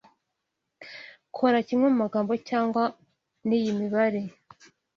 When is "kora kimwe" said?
1.35-1.87